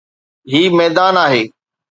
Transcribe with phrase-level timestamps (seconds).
[0.51, 1.43] هي ميدان آهي.